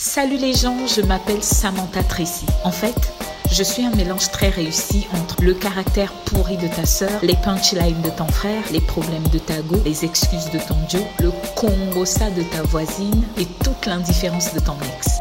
Salut 0.00 0.36
les 0.36 0.54
gens, 0.54 0.86
je 0.86 1.00
m'appelle 1.00 1.42
Samantha 1.42 2.04
Tracy. 2.04 2.46
En 2.62 2.70
fait, 2.70 2.94
je 3.50 3.64
suis 3.64 3.82
un 3.84 3.90
mélange 3.96 4.30
très 4.30 4.48
réussi 4.48 5.08
entre 5.12 5.42
le 5.42 5.54
caractère 5.54 6.12
pourri 6.26 6.56
de 6.56 6.68
ta 6.68 6.86
sœur, 6.86 7.10
les 7.20 7.34
punchlines 7.34 8.00
de 8.02 8.10
ton 8.10 8.28
frère, 8.28 8.62
les 8.70 8.80
problèmes 8.80 9.26
de 9.32 9.40
ta 9.40 9.60
go, 9.60 9.74
les 9.84 10.04
excuses 10.04 10.52
de 10.52 10.60
ton 10.60 10.76
Joe, 10.88 11.02
le 11.18 11.32
congossa 11.56 12.30
de 12.30 12.44
ta 12.44 12.62
voisine 12.62 13.24
et 13.38 13.46
toute 13.64 13.86
l'indifférence 13.86 14.54
de 14.54 14.60
ton 14.60 14.76
ex. 14.96 15.18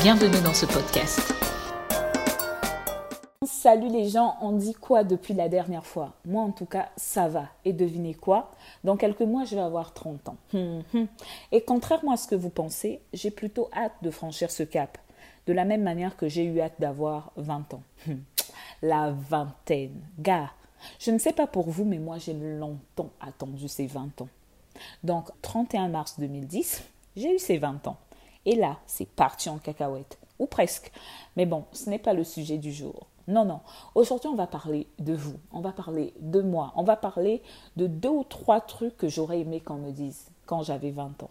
Bienvenue 0.00 0.40
dans 0.42 0.54
ce 0.54 0.64
podcast. 0.64 1.20
Salut 3.62 3.90
les 3.90 4.08
gens, 4.08 4.36
on 4.40 4.50
dit 4.50 4.74
quoi 4.74 5.04
depuis 5.04 5.34
la 5.34 5.48
dernière 5.48 5.86
fois? 5.86 6.14
Moi 6.24 6.42
en 6.42 6.50
tout 6.50 6.66
cas, 6.66 6.88
ça 6.96 7.28
va. 7.28 7.46
Et 7.64 7.72
devinez 7.72 8.12
quoi? 8.12 8.50
Dans 8.82 8.96
quelques 8.96 9.20
mois, 9.20 9.44
je 9.44 9.54
vais 9.54 9.62
avoir 9.62 9.94
30 9.94 10.30
ans. 10.30 10.36
Hum, 10.52 10.82
hum. 10.92 11.06
Et 11.52 11.60
contrairement 11.60 12.10
à 12.10 12.16
ce 12.16 12.26
que 12.26 12.34
vous 12.34 12.50
pensez, 12.50 13.00
j'ai 13.12 13.30
plutôt 13.30 13.70
hâte 13.72 13.92
de 14.02 14.10
franchir 14.10 14.50
ce 14.50 14.64
cap. 14.64 14.98
De 15.46 15.52
la 15.52 15.64
même 15.64 15.84
manière 15.84 16.16
que 16.16 16.26
j'ai 16.26 16.42
eu 16.42 16.60
hâte 16.60 16.80
d'avoir 16.80 17.30
20 17.36 17.74
ans. 17.74 17.82
Hum. 18.08 18.24
La 18.82 19.12
vingtaine. 19.12 20.00
Gars, 20.18 20.50
je 20.98 21.12
ne 21.12 21.18
sais 21.18 21.32
pas 21.32 21.46
pour 21.46 21.70
vous, 21.70 21.84
mais 21.84 21.98
moi 21.98 22.18
j'ai 22.18 22.34
longtemps 22.34 23.10
attendu 23.20 23.68
ces 23.68 23.86
20 23.86 24.22
ans. 24.22 24.28
Donc, 25.04 25.30
31 25.40 25.86
mars 25.86 26.18
2010, 26.18 26.82
j'ai 27.14 27.32
eu 27.32 27.38
ces 27.38 27.58
20 27.58 27.86
ans. 27.86 27.98
Et 28.44 28.56
là, 28.56 28.78
c'est 28.88 29.08
parti 29.08 29.48
en 29.48 29.58
cacahuète. 29.58 30.18
Ou 30.40 30.46
presque. 30.46 30.90
Mais 31.36 31.46
bon, 31.46 31.64
ce 31.70 31.88
n'est 31.88 32.00
pas 32.00 32.12
le 32.12 32.24
sujet 32.24 32.58
du 32.58 32.72
jour. 32.72 33.06
Non, 33.28 33.44
non. 33.44 33.60
Aujourd'hui, 33.94 34.28
on 34.28 34.34
va 34.34 34.46
parler 34.46 34.86
de 34.98 35.14
vous. 35.14 35.36
On 35.52 35.60
va 35.60 35.72
parler 35.72 36.12
de 36.20 36.40
moi. 36.40 36.72
On 36.76 36.82
va 36.82 36.96
parler 36.96 37.42
de 37.76 37.86
deux 37.86 38.08
ou 38.08 38.24
trois 38.24 38.60
trucs 38.60 38.96
que 38.96 39.08
j'aurais 39.08 39.40
aimé 39.40 39.60
qu'on 39.60 39.76
me 39.76 39.92
dise 39.92 40.26
quand 40.46 40.62
j'avais 40.62 40.90
20 40.90 41.22
ans. 41.22 41.30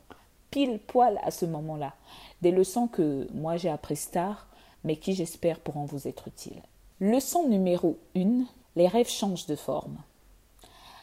Pile 0.50 0.80
poil 0.80 1.20
à 1.24 1.32
ce 1.32 1.46
moment-là. 1.46 1.94
Des 2.42 2.52
leçons 2.52 2.88
que 2.88 3.28
moi 3.34 3.58
j'ai 3.58 3.70
apprises 3.70 4.10
tard, 4.10 4.48
mais 4.84 4.96
qui 4.96 5.14
j'espère 5.14 5.60
pourront 5.60 5.86
vous 5.86 6.08
être 6.08 6.28
utiles. 6.28 6.62
Leçon 7.00 7.48
numéro 7.48 7.98
1. 8.16 8.46
Les 8.76 8.88
rêves 8.88 9.10
changent 9.10 9.48
de 9.48 9.56
forme. 9.56 9.98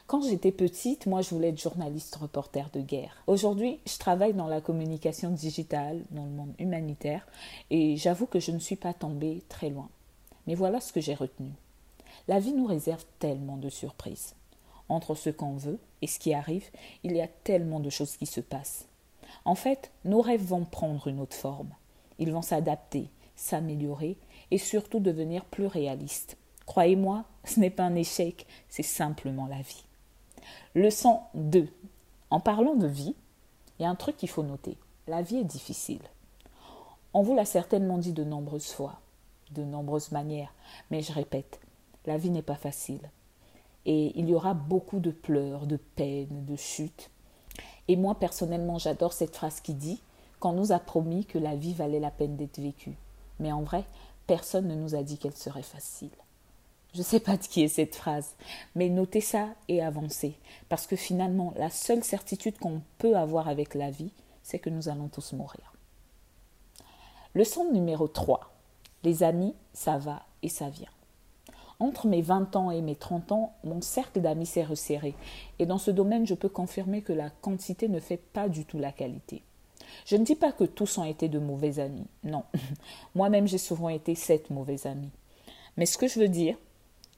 Quand 0.07 0.23
j'étais 0.23 0.53
petite, 0.53 1.07
moi 1.07 1.21
je 1.21 1.31
voulais 1.31 1.51
être 1.51 1.61
journaliste 1.61 2.17
reporter 2.17 2.71
de 2.73 2.81
guerre. 2.81 3.23
Aujourd'hui, 3.27 3.79
je 3.87 3.99
travaille 3.99 4.33
dans 4.33 4.47
la 4.47 4.62
communication 4.62 5.31
digitale, 5.31 6.03
dans 6.12 6.25
le 6.25 6.31
monde 6.31 6.55
humanitaire, 6.59 7.27
et 7.69 7.99
j'avoue 7.99 8.25
que 8.25 8.41
je 8.41 8.51
ne 8.51 8.59
suis 8.59 8.77
pas 8.77 8.95
tombée 8.95 9.43
très 9.51 9.69
loin. 9.69 9.91
Mais 10.49 10.55
voilà 10.55 10.81
ce 10.81 10.95
que 10.95 11.03
j'ai 11.03 11.15
retenu. 11.15 11.53
La 12.27 12.39
vie 12.39 12.55
nous 12.55 12.65
réserve 12.65 13.05
tellement 13.19 13.59
de 13.59 13.69
surprises. 13.69 14.35
Entre 14.89 15.15
ce 15.15 15.29
qu'on 15.29 15.57
veut 15.57 15.79
et 16.01 16.07
ce 16.07 16.19
qui 16.19 16.33
arrive, 16.33 16.65
il 17.05 17.15
y 17.15 17.21
a 17.21 17.29
tellement 17.29 17.81
de 17.81 17.91
choses 17.91 18.17
qui 18.17 18.25
se 18.25 18.41
passent. 18.41 18.87
En 19.45 19.55
fait, 19.55 19.91
nos 20.07 20.23
rêves 20.23 20.43
vont 20.43 20.65
prendre 20.65 21.07
une 21.07 21.21
autre 21.21 21.37
forme. 21.37 21.69
Ils 22.19 22.33
vont 22.33 22.41
s'adapter, 22.41 23.11
s'améliorer 23.37 24.17
et 24.51 24.57
surtout 24.57 25.01
devenir 25.01 25.45
plus 25.45 25.67
réalistes. 25.67 26.39
Croyez-moi, 26.65 27.25
ce 27.45 27.61
n'est 27.61 27.69
pas 27.69 27.85
un 27.85 27.95
échec, 27.95 28.47
c'est 28.71 28.83
simplement 28.83 29.49
la 29.49 29.61
vie. 29.61 29.85
Leçon 30.75 31.21
2. 31.35 31.69
En 32.31 32.41
parlant 32.41 32.75
de 32.75 32.87
vie, 32.87 33.15
il 33.79 33.83
y 33.83 33.85
a 33.85 33.91
un 33.91 33.97
truc 33.97 34.17
qu'il 34.17 34.31
faut 34.31 34.43
noter. 34.43 34.79
La 35.09 35.21
vie 35.21 35.37
est 35.37 35.45
difficile. 35.45 36.01
On 37.12 37.21
vous 37.21 37.35
l'a 37.35 37.45
certainement 37.45 37.99
dit 37.99 38.15
de 38.15 38.25
nombreuses 38.25 38.73
fois 38.73 38.99
de 39.53 39.65
nombreuses 39.65 40.13
manières. 40.13 40.53
Mais 40.91 41.03
je 41.03 41.13
répète, 41.13 41.61
la 42.07 42.17
vie 42.17 42.31
n'est 42.31 42.43
pas 42.43 42.57
facile. 42.57 43.11
Et 43.87 44.19
il 44.19 44.29
y 44.29 44.35
aura 44.35 44.55
beaucoup 44.55 45.01
de 45.01 45.11
pleurs, 45.11 45.67
de 45.67 45.77
peines, 45.77 46.45
de 46.45 46.57
chutes. 46.57 47.11
Et 47.89 47.97
moi, 47.97 48.15
personnellement, 48.19 48.79
j'adore 48.79 49.13
cette 49.13 49.37
phrase 49.37 49.61
qui 49.61 49.75
dit 49.75 50.03
qu'on 50.41 50.53
nous 50.53 50.73
a 50.73 50.79
promis 50.79 51.25
que 51.25 51.39
la 51.39 51.57
vie 51.57 51.75
valait 51.75 52.01
la 52.01 52.11
peine 52.11 52.37
d'être 52.37 52.61
vécue. 52.61 52.97
Mais 53.41 53.53
en 53.53 53.63
vrai, 53.63 53.85
personne 54.27 54.69
ne 54.69 54.75
nous 54.75 54.95
a 54.95 55.03
dit 55.03 55.19
qu'elle 55.19 55.37
serait 55.37 55.62
facile. 55.62 56.11
Je 56.95 56.99
ne 56.99 57.05
sais 57.05 57.21
pas 57.21 57.37
de 57.37 57.43
qui 57.43 57.62
est 57.62 57.69
cette 57.69 57.95
phrase, 57.95 58.35
mais 58.75 58.89
notez 58.89 59.21
ça 59.21 59.49
et 59.69 59.83
avancez. 59.83 60.39
Parce 60.69 60.87
que 60.87 60.97
finalement, 60.97 61.53
la 61.56 61.71
seule 61.71 62.03
certitude 62.03 62.59
qu'on 62.59 62.83
peut 62.99 63.17
avoir 63.17 63.49
avec 63.49 63.75
la 63.75 63.91
vie, 63.91 64.12
c'est 64.43 64.59
que 64.59 64.71
nous 64.71 64.89
allons 64.89 65.09
tous 65.09 65.33
mourir. 65.34 65.75
Leçon 67.34 67.71
numéro 67.72 68.09
3. 68.09 68.58
Les 69.04 69.22
amis, 69.22 69.54
ça 69.72 69.98
va 69.98 70.22
et 70.42 70.48
ça 70.48 70.69
vient. 70.69 70.88
Entre 71.81 72.09
mes 72.09 72.22
20 72.22 72.56
ans 72.56 72.70
et 72.70 72.81
mes 72.81 72.97
30 72.97 73.32
ans, 73.32 73.53
mon 73.62 73.81
cercle 73.81 74.20
d'amis 74.20 74.47
s'est 74.47 74.64
resserré. 74.64 75.14
Et 75.59 75.66
dans 75.66 75.78
ce 75.78 75.92
domaine, 75.92 76.26
je 76.26 76.34
peux 76.34 76.48
confirmer 76.48 77.03
que 77.03 77.12
la 77.12 77.31
quantité 77.31 77.88
ne 77.88 78.00
fait 78.00 78.16
pas 78.16 78.48
du 78.48 78.64
tout 78.64 78.78
la 78.78 78.91
qualité. 78.91 79.42
Je 80.04 80.16
ne 80.16 80.25
dis 80.25 80.34
pas 80.34 80.53
que 80.53 80.64
tous 80.64 80.98
ont 80.98 81.04
été 81.04 81.28
de 81.28 81.38
mauvais 81.38 81.78
amis. 81.78 82.06
Non. 82.25 82.44
Moi-même, 83.14 83.47
j'ai 83.47 83.59
souvent 83.59 83.88
été 83.88 84.14
sept 84.14 84.50
mauvais 84.50 84.86
amis. 84.86 85.10
Mais 85.76 85.86
ce 85.86 85.98
que 85.98 86.09
je 86.09 86.19
veux 86.19 86.28
dire, 86.28 86.56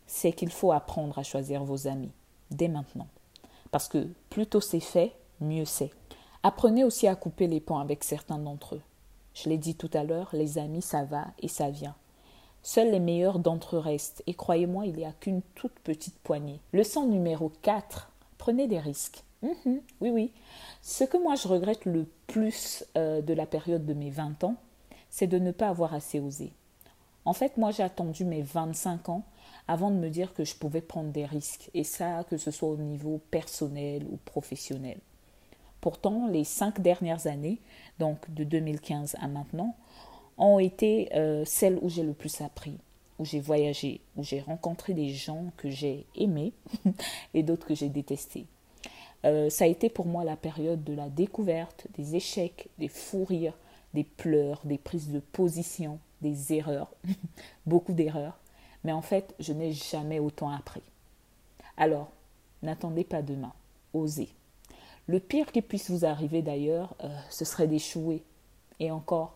c'est 0.06 0.32
qu'il 0.32 0.50
faut 0.50 0.72
apprendre 0.72 1.18
à 1.18 1.22
choisir 1.22 1.64
vos 1.64 1.86
amis 1.86 2.10
dès 2.50 2.68
maintenant. 2.68 3.06
Parce 3.70 3.88
que 3.88 4.08
plus 4.28 4.46
tôt 4.46 4.60
c'est 4.60 4.80
fait, 4.80 5.12
mieux 5.40 5.64
c'est. 5.64 5.90
Apprenez 6.42 6.84
aussi 6.84 7.06
à 7.06 7.14
couper 7.14 7.46
les 7.46 7.60
ponts 7.60 7.78
avec 7.78 8.02
certains 8.02 8.38
d'entre 8.38 8.74
eux. 8.76 8.82
Je 9.34 9.48
l'ai 9.48 9.58
dit 9.58 9.74
tout 9.74 9.90
à 9.92 10.04
l'heure, 10.04 10.30
les 10.32 10.58
amis, 10.58 10.82
ça 10.82 11.04
va 11.04 11.26
et 11.40 11.48
ça 11.48 11.70
vient. 11.70 11.94
Seuls 12.62 12.90
les 12.90 13.00
meilleurs 13.00 13.38
d'entre 13.38 13.76
eux 13.76 13.80
restent, 13.80 14.22
et 14.26 14.34
croyez-moi, 14.34 14.86
il 14.86 14.94
n'y 14.94 15.04
a 15.04 15.12
qu'une 15.12 15.42
toute 15.54 15.78
petite 15.80 16.18
poignée. 16.18 16.60
Leçon 16.72 17.06
numéro 17.06 17.50
4. 17.62 18.10
Prenez 18.36 18.66
des 18.66 18.78
risques. 18.78 19.24
Mhm, 19.42 19.80
oui, 20.00 20.10
oui. 20.10 20.32
Ce 20.82 21.04
que 21.04 21.16
moi 21.16 21.34
je 21.34 21.48
regrette 21.48 21.86
le 21.86 22.06
plus 22.26 22.84
euh, 22.96 23.22
de 23.22 23.32
la 23.32 23.46
période 23.46 23.86
de 23.86 23.94
mes 23.94 24.10
20 24.10 24.44
ans, 24.44 24.56
c'est 25.08 25.26
de 25.26 25.38
ne 25.38 25.52
pas 25.52 25.68
avoir 25.68 25.94
assez 25.94 26.20
osé. 26.20 26.52
En 27.24 27.32
fait, 27.32 27.56
moi 27.56 27.70
j'ai 27.70 27.82
attendu 27.82 28.24
mes 28.24 28.42
25 28.42 29.08
ans 29.08 29.24
avant 29.66 29.90
de 29.90 29.96
me 29.96 30.10
dire 30.10 30.34
que 30.34 30.44
je 30.44 30.54
pouvais 30.54 30.80
prendre 30.82 31.10
des 31.10 31.24
risques, 31.24 31.70
et 31.72 31.84
ça, 31.84 32.24
que 32.24 32.36
ce 32.36 32.50
soit 32.50 32.68
au 32.68 32.76
niveau 32.76 33.20
personnel 33.30 34.04
ou 34.10 34.18
professionnel. 34.24 34.98
Pourtant, 35.80 36.26
les 36.28 36.44
cinq 36.44 36.80
dernières 36.80 37.26
années, 37.26 37.58
donc 37.98 38.32
de 38.32 38.44
2015 38.44 39.16
à 39.20 39.28
maintenant, 39.28 39.74
ont 40.36 40.58
été 40.58 41.08
euh, 41.14 41.44
celles 41.44 41.78
où 41.82 41.88
j'ai 41.88 42.02
le 42.02 42.12
plus 42.12 42.40
appris, 42.40 42.78
où 43.18 43.24
j'ai 43.24 43.40
voyagé, 43.40 44.00
où 44.16 44.22
j'ai 44.22 44.40
rencontré 44.40 44.94
des 44.94 45.10
gens 45.10 45.46
que 45.56 45.70
j'ai 45.70 46.06
aimés 46.14 46.52
et 47.34 47.42
d'autres 47.42 47.66
que 47.66 47.74
j'ai 47.74 47.88
détestés. 47.88 48.46
Euh, 49.24 49.50
ça 49.50 49.64
a 49.64 49.68
été 49.68 49.90
pour 49.90 50.06
moi 50.06 50.24
la 50.24 50.36
période 50.36 50.82
de 50.82 50.94
la 50.94 51.08
découverte, 51.08 51.86
des 51.96 52.16
échecs, 52.16 52.68
des 52.78 52.88
fous 52.88 53.24
rires, 53.24 53.56
des 53.92 54.04
pleurs, 54.04 54.60
des 54.64 54.78
prises 54.78 55.10
de 55.10 55.20
position, 55.20 55.98
des 56.22 56.54
erreurs, 56.54 56.90
beaucoup 57.66 57.92
d'erreurs. 57.92 58.38
Mais 58.84 58.92
en 58.92 59.02
fait, 59.02 59.34
je 59.38 59.52
n'ai 59.52 59.72
jamais 59.72 60.20
autant 60.20 60.50
appris. 60.50 60.82
Alors, 61.76 62.10
n'attendez 62.62 63.04
pas 63.04 63.20
demain, 63.20 63.52
osez. 63.92 64.30
Le 65.10 65.18
pire 65.18 65.50
qui 65.50 65.60
puisse 65.60 65.90
vous 65.90 66.04
arriver 66.04 66.40
d'ailleurs, 66.40 66.94
euh, 67.02 67.08
ce 67.30 67.44
serait 67.44 67.66
d'échouer. 67.66 68.22
Et 68.78 68.92
encore, 68.92 69.34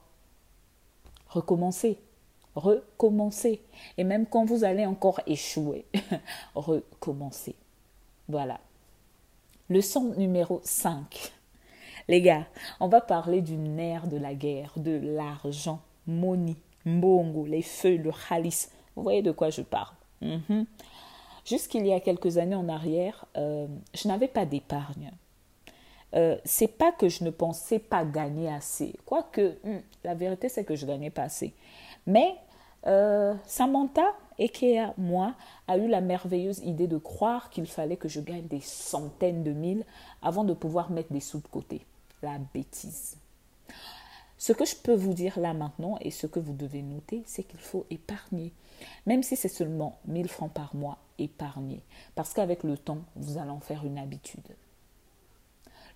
recommencer, 1.28 1.98
recommencer. 2.54 3.60
Et 3.98 4.04
même 4.04 4.24
quand 4.24 4.44
vous 4.44 4.62
allez 4.62 4.86
encore 4.86 5.20
échouer, 5.26 5.84
recommencer. 6.54 7.56
Voilà. 8.28 8.60
Leçon 9.68 10.14
numéro 10.16 10.60
5. 10.62 11.32
Les 12.06 12.22
gars, 12.22 12.46
on 12.78 12.86
va 12.86 13.00
parler 13.00 13.42
du 13.42 13.56
nerf 13.56 14.06
de 14.06 14.16
la 14.16 14.34
guerre, 14.34 14.74
de 14.76 14.92
l'argent, 15.02 15.80
moni, 16.06 16.56
mbongo, 16.84 17.46
les 17.46 17.62
feux, 17.62 17.96
le 17.96 18.12
khalis. 18.12 18.68
Vous 18.94 19.02
voyez 19.02 19.22
de 19.22 19.32
quoi 19.32 19.50
je 19.50 19.62
parle. 19.62 19.96
Mhm. 20.20 20.66
Jusqu'il 21.44 21.84
y 21.84 21.92
a 21.92 21.98
quelques 21.98 22.38
années 22.38 22.54
en 22.54 22.68
arrière, 22.68 23.24
euh, 23.36 23.66
je 23.92 24.06
n'avais 24.06 24.28
pas 24.28 24.46
d'épargne. 24.46 25.10
Euh, 26.14 26.36
c'est 26.44 26.68
pas 26.68 26.92
que 26.92 27.08
je 27.08 27.24
ne 27.24 27.30
pensais 27.30 27.78
pas 27.78 28.04
gagner 28.04 28.52
assez. 28.52 28.94
Quoique, 29.04 29.56
hmm, 29.64 29.80
la 30.04 30.14
vérité, 30.14 30.48
c'est 30.48 30.64
que 30.64 30.76
je 30.76 30.86
gagnais 30.86 31.10
pas 31.10 31.22
assez. 31.22 31.54
Mais 32.06 32.36
euh, 32.86 33.34
Samantha, 33.46 34.14
qui 34.52 34.76
moi, 34.98 35.34
a 35.68 35.76
eu 35.78 35.88
la 35.88 36.00
merveilleuse 36.00 36.58
idée 36.60 36.86
de 36.86 36.98
croire 36.98 37.50
qu'il 37.50 37.66
fallait 37.66 37.96
que 37.96 38.08
je 38.08 38.20
gagne 38.20 38.46
des 38.46 38.60
centaines 38.60 39.42
de 39.42 39.52
mille 39.52 39.84
avant 40.22 40.44
de 40.44 40.54
pouvoir 40.54 40.90
mettre 40.90 41.12
des 41.12 41.20
sous 41.20 41.38
de 41.38 41.48
côté. 41.48 41.84
La 42.22 42.38
bêtise. 42.52 43.16
Ce 44.38 44.52
que 44.52 44.64
je 44.64 44.76
peux 44.76 44.94
vous 44.94 45.14
dire 45.14 45.38
là 45.38 45.54
maintenant 45.54 45.96
et 46.00 46.10
ce 46.10 46.26
que 46.26 46.40
vous 46.40 46.52
devez 46.52 46.82
noter, 46.82 47.22
c'est 47.26 47.44
qu'il 47.44 47.60
faut 47.60 47.86
épargner. 47.90 48.52
Même 49.06 49.22
si 49.22 49.36
c'est 49.36 49.48
seulement 49.48 49.98
1000 50.06 50.28
francs 50.28 50.52
par 50.52 50.74
mois, 50.74 50.98
épargner. 51.18 51.80
Parce 52.14 52.34
qu'avec 52.34 52.62
le 52.62 52.76
temps, 52.76 52.98
vous 53.16 53.38
allez 53.38 53.50
en 53.50 53.60
faire 53.60 53.86
une 53.86 53.98
habitude. 53.98 54.42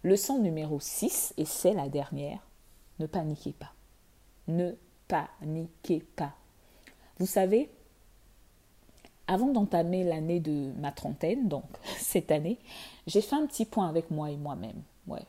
Leçon 0.04 0.38
numéro 0.38 0.80
6, 0.80 1.34
et 1.36 1.44
c'est 1.44 1.74
la 1.74 1.88
dernière, 1.88 2.40
ne 2.98 3.06
paniquez 3.06 3.52
pas. 3.52 3.72
Ne 4.46 4.72
paniquez 5.08 6.00
pas. 6.16 6.34
Vous 7.18 7.26
savez, 7.26 7.70
avant 9.26 9.48
d'entamer 9.48 10.04
l'année 10.04 10.40
de 10.40 10.72
ma 10.78 10.92
trentaine, 10.92 11.48
donc 11.48 11.64
cette 11.98 12.30
année, 12.30 12.58
j'ai 13.06 13.20
fait 13.20 13.36
un 13.36 13.46
petit 13.46 13.64
point 13.64 13.88
avec 13.88 14.10
moi 14.10 14.30
et 14.30 14.36
moi-même. 14.36 14.82
Ouais. 15.06 15.24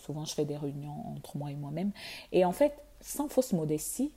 Souvent, 0.00 0.24
je 0.24 0.34
fais 0.34 0.44
des 0.44 0.56
réunions 0.56 1.14
entre 1.16 1.36
moi 1.36 1.50
et 1.50 1.54
moi-même. 1.54 1.92
Et 2.32 2.44
en 2.44 2.52
fait, 2.52 2.74
sans 3.00 3.28
fausse 3.28 3.52
modestie, 3.52 4.12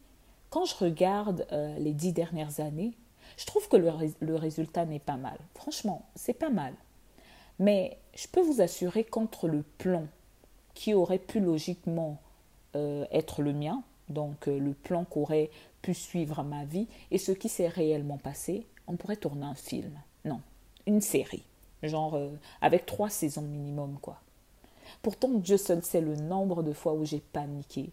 quand 0.49 0.65
je 0.65 0.75
regarde 0.75 1.45
euh, 1.51 1.77
les 1.79 1.93
dix 1.93 2.13
dernières 2.13 2.59
années, 2.59 2.93
je 3.37 3.45
trouve 3.45 3.67
que 3.67 3.77
le, 3.77 4.35
résultat 4.35 4.85
n'est 4.85 4.99
pas 4.99 5.17
mal. 5.17 5.37
Franchement, 5.55 6.05
c'est 6.15 6.33
pas 6.33 6.49
mal. 6.49 6.73
Mais 7.59 7.97
je 8.15 8.27
peux 8.27 8.41
vous 8.41 8.61
assurer 8.61 9.03
qu'entre 9.03 9.47
le 9.47 9.63
plan 9.77 10.05
qui 10.73 10.93
aurait 10.93 11.19
pu 11.19 11.39
logiquement 11.39 12.19
euh, 12.75 13.05
être 13.11 13.41
le 13.41 13.53
mien, 13.53 13.83
donc 14.09 14.47
euh, 14.47 14.59
le 14.59 14.73
plan 14.73 15.05
qu'aurait 15.05 15.51
pu 15.81 15.93
suivre 15.93 16.43
ma 16.43 16.65
vie, 16.65 16.87
et 17.11 17.17
ce 17.17 17.31
qui 17.31 17.49
s'est 17.49 17.67
réellement 17.67 18.17
passé, 18.17 18.65
on 18.87 18.95
pourrait 18.95 19.17
tourner 19.17 19.45
un 19.45 19.55
film. 19.55 19.91
Non, 20.25 20.41
une 20.87 21.01
série, 21.01 21.43
genre 21.83 22.19
avec 22.61 22.85
trois 22.85 23.09
saisons 23.09 23.41
minimum, 23.41 23.97
quoi. 24.01 24.19
Pourtant, 25.01 25.29
Dieu 25.29 25.57
seul 25.57 25.83
sait 25.83 26.01
le 26.01 26.15
nombre 26.15 26.63
de 26.63 26.73
fois 26.73 26.93
où 26.93 27.05
j'ai 27.05 27.19
paniqué, 27.19 27.91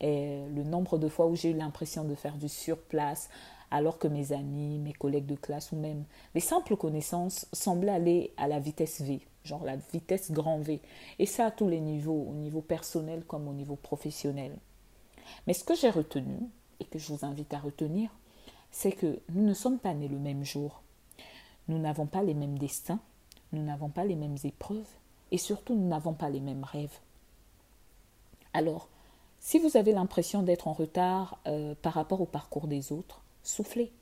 et 0.00 0.44
le 0.54 0.64
nombre 0.64 0.98
de 0.98 1.08
fois 1.08 1.26
où 1.26 1.36
j'ai 1.36 1.50
eu 1.50 1.56
l'impression 1.56 2.04
de 2.04 2.14
faire 2.14 2.36
du 2.36 2.48
surplace, 2.48 3.28
alors 3.74 3.98
que 3.98 4.06
mes 4.06 4.30
amis, 4.30 4.78
mes 4.78 4.92
collègues 4.92 5.26
de 5.26 5.34
classe 5.34 5.72
ou 5.72 5.76
même 5.76 6.04
les 6.36 6.40
simples 6.40 6.76
connaissances 6.76 7.46
semblaient 7.52 7.90
aller 7.90 8.32
à 8.36 8.46
la 8.46 8.60
vitesse 8.60 9.00
V, 9.00 9.20
genre 9.42 9.64
la 9.64 9.74
vitesse 9.74 10.30
grand 10.30 10.60
V. 10.60 10.80
Et 11.18 11.26
ça 11.26 11.46
à 11.46 11.50
tous 11.50 11.68
les 11.68 11.80
niveaux, 11.80 12.24
au 12.30 12.34
niveau 12.34 12.60
personnel 12.60 13.24
comme 13.24 13.48
au 13.48 13.52
niveau 13.52 13.74
professionnel. 13.74 14.56
Mais 15.48 15.54
ce 15.54 15.64
que 15.64 15.74
j'ai 15.74 15.90
retenu, 15.90 16.36
et 16.78 16.84
que 16.84 17.00
je 17.00 17.12
vous 17.12 17.24
invite 17.24 17.52
à 17.52 17.58
retenir, 17.58 18.10
c'est 18.70 18.92
que 18.92 19.18
nous 19.32 19.42
ne 19.42 19.54
sommes 19.54 19.80
pas 19.80 19.92
nés 19.92 20.06
le 20.06 20.20
même 20.20 20.44
jour. 20.44 20.80
Nous 21.66 21.80
n'avons 21.80 22.06
pas 22.06 22.22
les 22.22 22.34
mêmes 22.34 22.58
destins, 22.58 23.00
nous 23.52 23.62
n'avons 23.64 23.88
pas 23.88 24.04
les 24.04 24.14
mêmes 24.14 24.38
épreuves, 24.44 24.86
et 25.32 25.38
surtout 25.38 25.74
nous 25.74 25.88
n'avons 25.88 26.14
pas 26.14 26.30
les 26.30 26.40
mêmes 26.40 26.62
rêves. 26.62 27.00
Alors, 28.52 28.88
si 29.40 29.58
vous 29.58 29.76
avez 29.76 29.90
l'impression 29.90 30.44
d'être 30.44 30.68
en 30.68 30.74
retard 30.74 31.40
euh, 31.48 31.74
par 31.82 31.94
rapport 31.94 32.20
au 32.20 32.26
parcours 32.26 32.68
des 32.68 32.92
autres, 32.92 33.23
soufflez. 33.44 33.92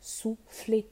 Soufflez. 0.00 0.88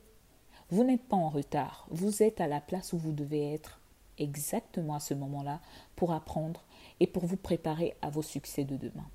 Vous 0.70 0.84
n'êtes 0.84 1.04
pas 1.04 1.16
en 1.16 1.30
retard, 1.30 1.86
vous 1.90 2.22
êtes 2.22 2.42
à 2.42 2.46
la 2.46 2.60
place 2.60 2.92
où 2.92 2.98
vous 2.98 3.12
devez 3.12 3.54
être 3.54 3.80
exactement 4.18 4.94
à 4.94 5.00
ce 5.00 5.14
moment-là 5.14 5.60
pour 5.96 6.12
apprendre 6.12 6.64
et 7.00 7.06
pour 7.06 7.24
vous 7.24 7.38
préparer 7.38 7.96
à 8.02 8.10
vos 8.10 8.22
succès 8.22 8.64
de 8.64 8.76
demain. 8.76 9.08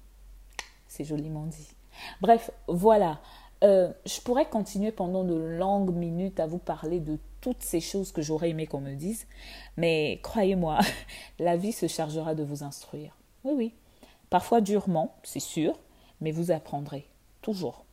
C'est 0.87 1.03
joliment 1.03 1.45
dit. 1.45 1.75
Bref, 2.21 2.49
voilà. 2.67 3.19
Euh, 3.63 3.93
je 4.05 4.19
pourrais 4.19 4.49
continuer 4.49 4.91
pendant 4.91 5.23
de 5.23 5.35
longues 5.35 5.93
minutes 5.93 6.39
à 6.39 6.47
vous 6.47 6.57
parler 6.57 6.99
de 6.99 7.19
toutes 7.39 7.61
ces 7.61 7.79
choses 7.79 8.11
que 8.11 8.21
j'aurais 8.21 8.49
aimé 8.49 8.65
qu'on 8.65 8.81
me 8.81 8.95
dise. 8.95 9.27
Mais 9.77 10.19
croyez-moi, 10.23 10.79
la 11.39 11.55
vie 11.55 11.71
se 11.71 11.87
chargera 11.87 12.35
de 12.35 12.43
vous 12.43 12.63
instruire. 12.63 13.15
Oui, 13.43 13.53
oui. 13.55 13.73
Parfois 14.29 14.61
durement, 14.61 15.15
c'est 15.23 15.39
sûr, 15.39 15.77
mais 16.19 16.31
vous 16.31 16.51
apprendrez. 16.51 17.07
Toujours. 17.41 17.85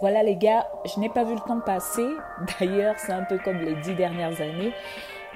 Voilà 0.00 0.22
les 0.22 0.36
gars, 0.36 0.66
je 0.84 0.98
n'ai 1.00 1.08
pas 1.08 1.24
vu 1.24 1.34
le 1.34 1.40
temps 1.40 1.60
passer. 1.60 2.06
D'ailleurs, 2.60 2.96
c'est 2.98 3.12
un 3.12 3.24
peu 3.24 3.38
comme 3.38 3.58
les 3.58 3.74
dix 3.76 3.94
dernières 3.94 4.40
années. 4.40 4.72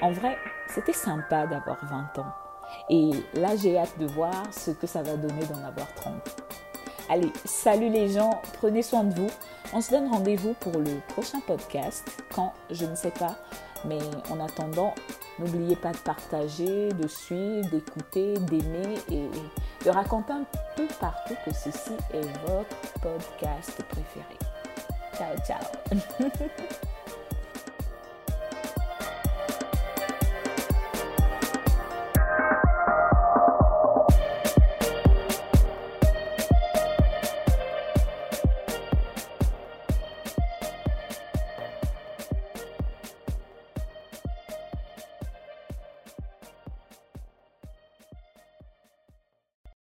En 0.01 0.13
vrai, 0.13 0.37
c'était 0.69 0.93
sympa 0.93 1.47
d'avoir 1.47 1.79
20 1.85 2.19
ans. 2.23 2.33
Et 2.91 3.11
là, 3.35 3.57
j'ai 3.57 3.79
hâte 3.79 3.99
de 3.99 4.07
voir 4.07 4.35
ce 4.51 4.71
que 4.71 4.87
ça 4.87 5.03
va 5.03 5.17
donner 5.17 5.45
d'en 5.47 5.67
avoir 5.67 5.93
30. 5.95 6.15
Allez, 7.09 7.33
salut 7.45 7.89
les 7.89 8.09
gens, 8.09 8.43
prenez 8.55 8.83
soin 8.83 9.05
de 9.05 9.15
vous. 9.15 9.31
On 9.73 9.81
se 9.81 9.91
donne 9.91 10.09
rendez-vous 10.09 10.55
pour 10.55 10.79
le 10.79 11.01
prochain 11.09 11.41
podcast, 11.47 12.23
quand, 12.35 12.53
je 12.71 12.85
ne 12.85 12.95
sais 12.95 13.11
pas. 13.11 13.37
Mais 13.85 13.99
en 14.31 14.41
attendant, 14.41 14.95
n'oubliez 15.39 15.77
pas 15.77 15.93
de 15.93 15.99
partager, 15.99 16.93
de 16.93 17.07
suivre, 17.07 17.69
d'écouter, 17.71 18.35
d'aimer 18.35 18.99
et 19.11 19.29
de 19.85 19.91
raconter 19.91 20.33
un 20.33 20.45
peu 20.77 20.87
partout 21.01 21.35
que 21.45 21.53
ceci 21.53 21.93
est 22.13 22.47
votre 22.47 22.77
podcast 23.01 23.83
préféré. 23.89 24.39
Ciao, 25.17 25.37
ciao. 25.47 26.89